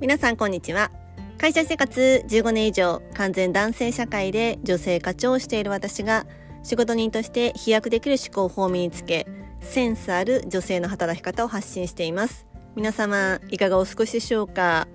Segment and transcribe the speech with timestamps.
[0.00, 0.90] 皆さんこんにちは。
[1.36, 6.24] 会社生活15年以上完全男性社会で女性課長をしている私が
[6.62, 9.26] 仕事人として飛躍できる思考法を身につけ
[9.60, 12.46] センスある女性の働き方を発信しています。
[12.76, 14.88] 皆様いかがお過ごしでしょうか、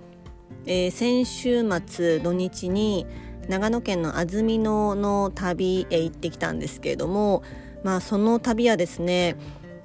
[0.66, 3.06] えー、先週末土日に
[3.48, 7.44] 長野県の安曇野の旅へ行ってきたんですけれども
[7.84, 9.36] まあその旅はですね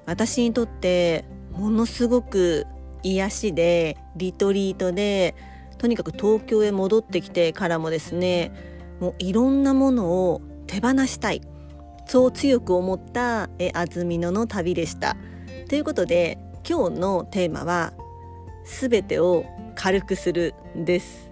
[0.06, 2.66] 私にとってものすごく
[3.02, 5.34] 癒しでリトリートで
[5.78, 8.52] とにかく東京へ戻ってきてからもですね
[9.00, 11.40] もういろんなものを手放したい
[12.06, 15.16] そう強く思った安曇野の旅でした。
[15.68, 17.92] ということで今日のテーマは
[18.66, 19.44] 「すべてを
[19.76, 21.30] 軽くする」です。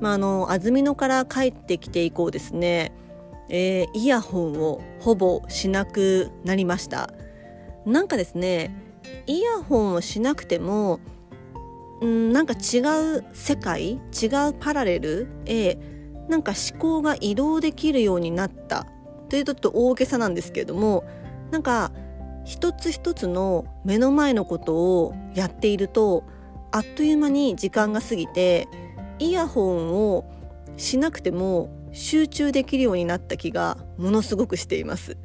[0.00, 2.92] まあ、あの安曇野から帰ってきて以降ですね、
[3.48, 7.10] えー、イヤホンをほぼしなくなりました。
[7.86, 8.74] なんかですね
[9.26, 11.00] イヤホンをしなくても
[12.00, 12.78] うんなんか違
[13.18, 15.76] う世界違うパラレルへ
[16.28, 18.86] なんか思考が移動できるようになった
[19.28, 21.04] というとちょっと大げさなんですけれども
[21.50, 21.92] なんか
[22.44, 26.24] 一つ一つの目の前のことをやっていると
[26.70, 28.68] あっという間に時間が過ぎて
[29.18, 30.24] イヤホンを
[30.76, 35.16] しなくても集中できるようになった気がものすごくしています。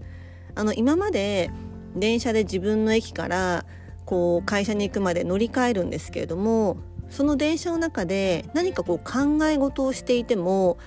[0.56, 1.50] あの今まで
[1.96, 3.66] 電車で自分の駅から
[4.06, 6.78] こう会社に行くまで乗り換えるんですけれども
[7.10, 10.78] その電車の中で何かこう考え事をしていても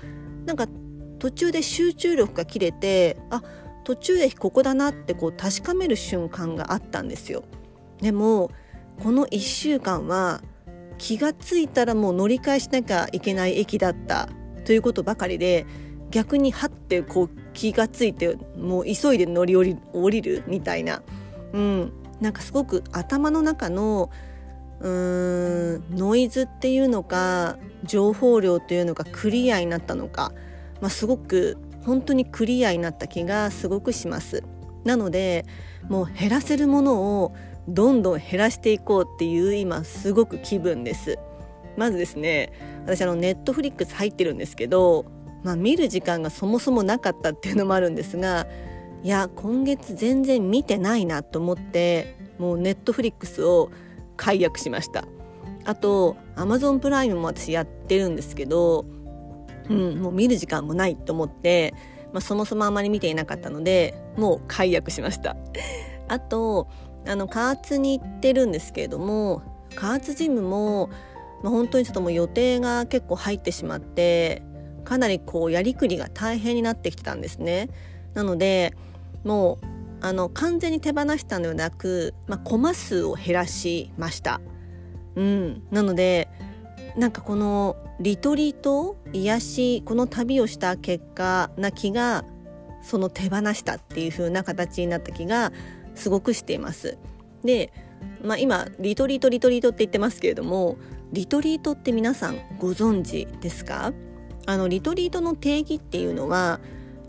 [0.45, 0.67] なんか
[1.19, 3.43] 途中で集中力が切れてあ
[3.85, 7.45] 途中駅ここだなってこう確かめる瞬間があったんですよ。
[8.01, 8.51] でも
[9.03, 10.43] この1週間は
[10.99, 14.29] 気がついたらもう乗り換えしなきゃいけない駅だった
[14.65, 15.67] ということばかりで
[16.11, 21.03] 逆にはってこう気がついてもう急いで乗り降り降りるみたいな、
[21.53, 24.11] うん、なんかすごく頭の中の
[24.81, 30.33] うーんノイズっていうのか情報量というのがクリアになったのか、
[30.81, 34.43] まあ、すごく本当にクリアになった気がすごくします。
[34.85, 35.45] なので
[35.89, 37.35] もう減らせるものを
[37.69, 41.19] どんどん減らしていこうっていう今すごく気分です。
[41.77, 42.53] まずですね
[42.85, 45.05] 私あのネットフリックス入ってるんですけど、
[45.47, 48.49] まあ、見る時間がそもそもなかったっていうのもあるんですが
[49.05, 53.71] いや今月全然見てないなと思ってもうネットフリックスを
[54.17, 55.05] 解約しました。
[55.65, 58.87] あとアマゾンプライムも私やってるんですけど、
[59.71, 61.75] うん、もう見る時間もないと思って、
[62.13, 65.37] まあ、そもそもあまり見ていなかったのでもう解約しました。
[66.09, 66.67] あと
[67.07, 69.43] あの加圧に行ってるんですけれども
[69.77, 70.91] 加圧ジムも、
[71.45, 74.43] まあ、本当にちょっともう予定が結構入ってしまって
[74.87, 77.69] かなりこうやりくりが大変になってきてたんですね
[78.15, 78.75] なので
[79.25, 79.67] もう
[80.01, 84.41] あの完全に手放したのではなく、まあ、コマ数を減らしました。
[85.17, 86.29] うん、なので
[86.97, 92.25] なんかこのリトリート癒しこの旅をした結果な気が
[92.83, 95.51] その手放したっていう風な形になった気が
[95.95, 96.99] すごくしています。
[97.43, 97.73] で、
[98.23, 100.77] まあ、今リトリートリトリートって言ってますけれども
[101.13, 103.93] リトリートって皆さんご存知ですか？
[104.47, 106.61] あのリトリートの定義っていうのは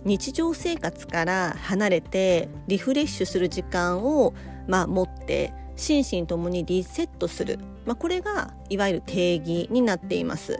[0.03, 4.34] 日常生活から離れてリフレッシュする時間を、
[4.68, 10.59] まあ、持って心身ともにリセットする、まあ、これがいわゆる定義になっています。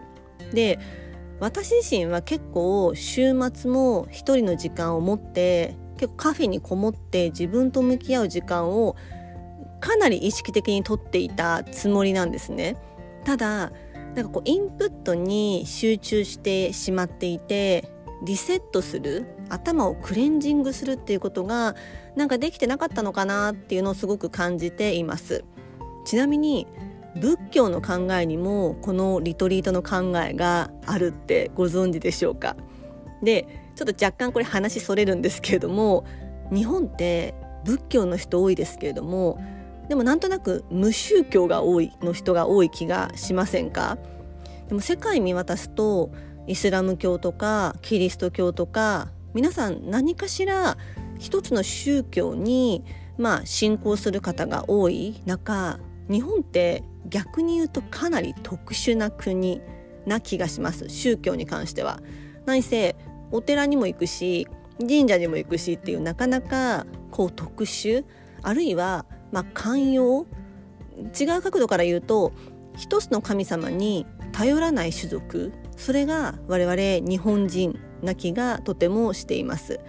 [0.54, 0.80] で
[1.40, 8.96] 私自身は結構週末も一人の時間を持って結構カフェにこもって自分と向き合う時間を
[9.80, 12.76] かなり意識的にとっていたつもりなんですね。
[13.24, 13.72] ただ
[14.18, 17.88] なんかこうインプットに集中してしまっていて
[18.24, 21.76] リセットする頭をクレンジングするっていうことが
[22.16, 25.46] なんかできてなかったのかなっていうのをすごく感じています。
[26.04, 26.66] ちなみに
[27.16, 32.56] 仏教の考えにもこのリトリートの考えがあるってご存知でしょうか？
[33.22, 36.06] でちょっと若干これ話それるんですけれども
[36.52, 37.36] 日本って
[37.66, 39.40] 仏教の人多いですけれども
[39.90, 43.98] でもなんとなく無宗教が多いの人が多い気がしませんか？
[44.68, 46.12] でも世界見渡すと
[46.46, 50.78] イスラム教とかキリスト教とか皆さん何かしら
[51.18, 52.84] 一つの宗教に
[53.18, 55.22] まあ信仰する方が多い。
[55.26, 55.80] 中
[56.10, 59.62] 日本って逆に言うとかなり特殊な国
[60.06, 60.90] な気がします。
[60.90, 62.02] 宗教に関しては。
[62.46, 62.96] 何せ
[63.32, 64.48] お寺にも行くし
[64.80, 68.06] 神社にも行くしっていうなかなかこう特殊。
[68.44, 70.26] あるいはまあ寛容。
[71.20, 72.32] 違う角度から言うと
[72.76, 75.54] 一つの神様に頼らない種族。
[75.76, 79.80] それが我々日本人な気がとてもしています。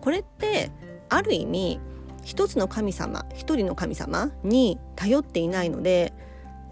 [0.00, 0.70] これって
[1.08, 1.80] ある意味
[2.22, 6.12] 一つの神様一人の神様に頼っていないので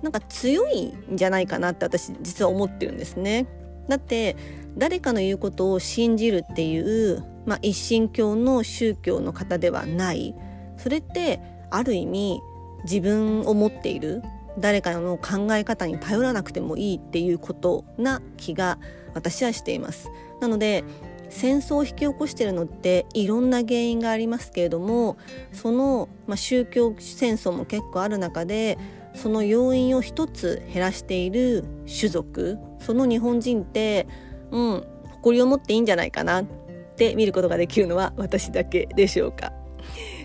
[0.03, 3.47] なんか強いんじゃないかなって私実は思ってるんですね。
[3.89, 4.37] だって
[4.77, 10.35] 誰かの言うことを信じるっていう、まあ、一神教の宗教の方ではない。
[10.77, 11.41] それって
[11.75, 12.43] ある意味
[12.85, 14.23] 自分を持っている
[14.59, 18.79] 誰かの考え方に頼らなくてもいいっていうことな気が
[19.15, 20.11] 私はしています。
[20.41, 20.85] なので
[21.29, 25.17] 戦争を引き起こしてるのっていろんな原因がありますけれども
[25.53, 28.77] その、まあ、宗教戦争も結構ある中で
[29.15, 34.07] その要因を一つ減らしている種族その日本人って
[34.51, 36.45] うん誇りを持っていいんじゃないかなっ
[36.97, 39.62] て見ることができるのは私だけでしょうか。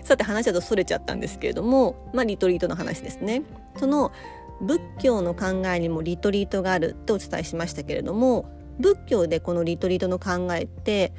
[0.04, 3.42] さて話はとそれちゃったんですけれども、まあ、リトリートの話ですね。
[3.76, 4.12] その
[4.60, 8.50] 仏教の考えにもリトリートがあるとお伝えしましたけれども
[8.80, 11.12] 仏教でこのリトリートの考えって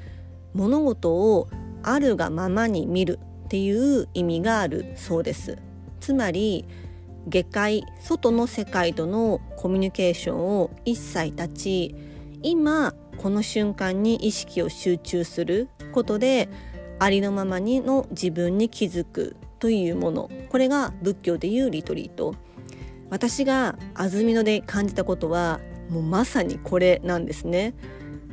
[0.53, 1.50] 物事を
[1.83, 5.57] あるがままに見るっていう意味があるそうです。
[6.00, 6.65] つまり
[7.27, 11.95] 下界外の世界とのコミュニケーションを一切断ち
[12.41, 16.50] 今この瞬間に意識を集中することで
[17.00, 20.30] ありのままにの自分に気づくというもの。
[20.50, 22.36] これが仏教でいうリトリート。
[23.10, 25.60] 私が安曇野で感じたことは
[25.90, 27.74] もうまさにこれなんですね。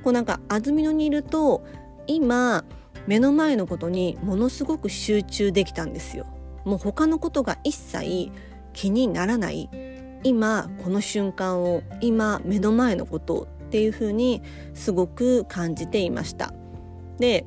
[0.03, 1.65] こうなんか安曇野にいると
[2.07, 2.65] 今
[3.07, 6.27] 目の前のことにものすごく集中できたんですよ。
[6.65, 8.31] もう他のことが一切
[8.73, 9.71] 気にならない。
[10.23, 14.43] 今この瞬間を今目の前のことっていうふうに
[14.75, 16.53] すごく感じていました。
[17.19, 17.47] で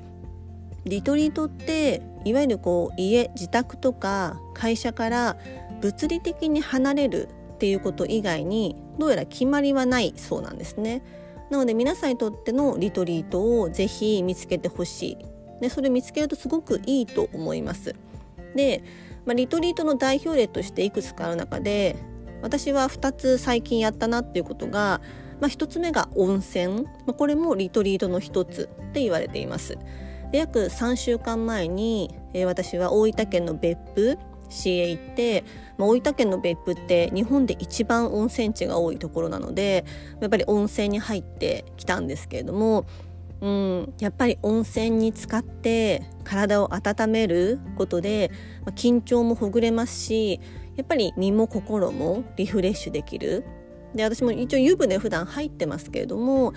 [0.86, 5.38] リトリートっていわゆるこう家自宅とか会社から
[5.82, 11.02] 物理的に離れるっていうこと以外にどうやら決まりはないそうなんですね。
[11.50, 15.18] なので皆さんにとってのリトリートをぜひ見つけてほしい。
[15.62, 17.96] でそれ見つけるとすごくいいと思います。
[18.56, 18.84] で、
[19.26, 21.96] まあ、リトリートの代表例としていくつかある中で
[22.42, 25.02] 私は2つ最近やったなっていうことが
[25.40, 29.78] まあ、1つ目が温泉、まあ、これもリトリートの1つって言われています。
[30.32, 34.18] で約3週間前に、えー、私は大分県の別府
[34.50, 35.44] 市へ行って、
[35.78, 39.86] まあ、大分県の別府って日本で一番温泉地が多いところなので
[40.20, 42.86] やっぱり温泉に入ってきたんですけれども
[43.42, 48.32] うん、やっぱり温泉に浸かって体を温めることで、
[48.66, 50.42] まあ、緊張もほぐれますし
[50.76, 53.46] やっぱり身も心もリフレッシュできる。
[53.96, 56.54] で私も一応湯船普段入ってますけれども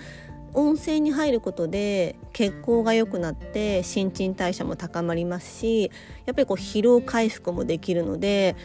[0.53, 5.91] 温泉に入ることで血行が良くなって新陳代謝も高まりますし
[6.25, 8.55] やっぱりこう疲労回復もできるので、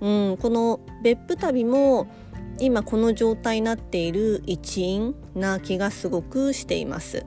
[0.00, 2.06] うん、この別府旅も
[2.58, 7.26] 今この状態になっている一因な気がすごくしています。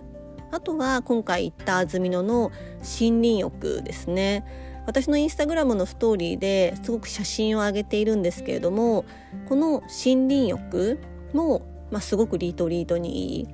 [0.52, 2.52] あとは今回行った安曇野の
[3.00, 4.46] 森林浴ですね。
[4.88, 9.04] 私のインスタグラムのストーリーですごく写真を上げているんですけれども
[9.50, 10.98] この森林浴
[11.34, 13.48] も、まあ、すごくリトリートにいい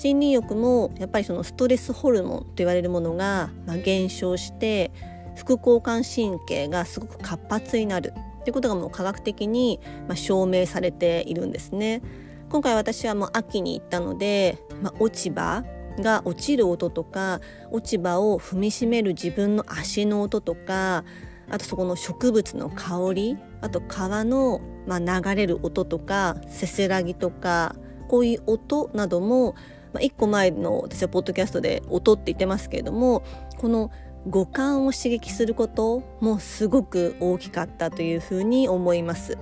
[0.00, 3.50] 森林浴もやっぱりそのストレスホルモンと言われるものが、
[3.84, 4.92] 減少して
[5.34, 8.12] 副交感神経がすごく活発になる
[8.44, 9.80] ということがもう科学的に、
[10.14, 12.00] 証明されているんですね。
[12.48, 15.64] 今回私はもう秋に行ったので、まあ、落ち葉
[15.98, 17.40] が落ちる音とか
[17.72, 21.04] 落ち葉を踏みしめる自分の足の音とか
[21.50, 27.74] あとそこの植物の香りあと川の、まあ、流れる音とかせせらぎとか
[28.08, 29.54] こういう音なども、
[29.92, 33.22] まあ、1個前の私はポッドキャストで音って言ってますけれども
[33.56, 33.90] この
[34.26, 39.38] 五感を刺激することもすごく大きかったというふうに思います。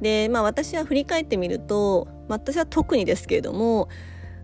[0.00, 3.88] でまあ私は振り返ってみると、まあ、私は特にですけれども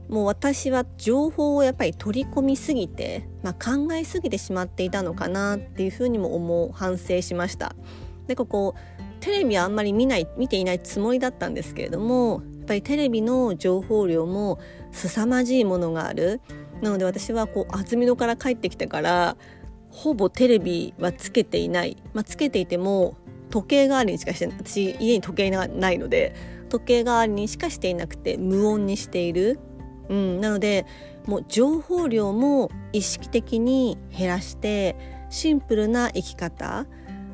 [0.08, 7.74] もう私は情報をやっぱり取り込みすぎて、まあ、考えすぎてしまっていたのかなっていうふうにも思う反省しました。
[8.26, 8.74] でここ
[9.20, 14.58] テレビはあんまり見ない見ていないつもりだったんですけれどもっぱりテレビの情報量も
[14.92, 16.40] 凄まじいものがある。
[16.80, 19.36] なので私はこう安曇野から帰ってきてから
[19.90, 23.16] ほぼテレビはつけていない、まあ、つけていても
[23.50, 26.34] 時計代わりにしかして私家に時計がないので
[26.70, 29.60] 時計代わりにしかしていなくて無音にしている。
[30.08, 30.86] うん、なので
[31.26, 34.96] もう情報量も意識的に減らして
[35.30, 36.86] シンプルな生き方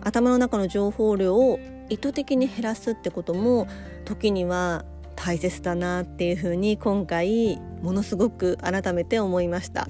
[0.03, 1.59] 頭の中の情報量を
[1.89, 3.67] 意図的に減らすってことも
[4.05, 4.85] 時には
[5.21, 9.89] 大切だなっていうふうに今回ものすごく改めて思いました。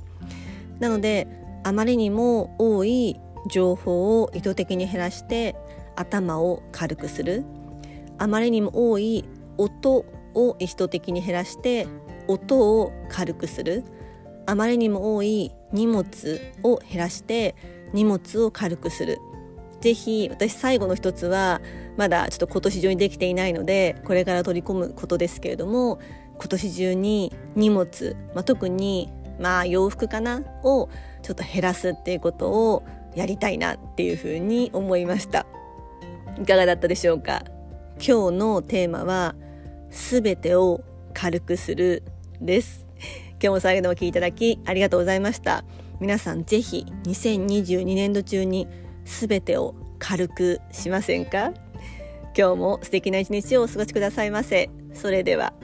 [0.81, 1.29] なので
[1.65, 3.21] あまりにも多い
[3.51, 5.55] 情報を意図的に減らして
[5.97, 7.45] 頭を軽くする。
[8.17, 9.27] あまりにも多い
[9.59, 11.87] 音を意図的に減らして
[12.27, 13.85] 音を軽くする。
[14.47, 17.55] あまりにも多い荷物を減らして
[17.93, 19.19] 荷物を軽くする。
[19.81, 21.61] ぜひ私最後の一つは
[21.97, 26.01] まだちょっと今年中にできていないのでこれから取り込むことですけれども
[26.39, 30.89] 今年中に荷物、まあ、特にまあ洋服かなを
[31.23, 35.47] ちょっと減らすっていうことをやりたいなっていうふうに思いました。
[36.41, 37.43] いかがだったでしょうか？
[37.99, 39.35] 今日のテーマは
[39.91, 40.83] すべてを
[41.15, 42.03] 軽くする
[42.41, 42.87] です。
[43.41, 45.65] 今日も最後までお聴きいただきありがとうございました。
[46.01, 48.69] 皆さんぜひ2022年度中に
[49.09, 51.53] 全てを軽くしませんか？
[52.37, 54.71] 今日も素敵な一日をお過ごしくださいませ。
[54.95, 55.55] それでは。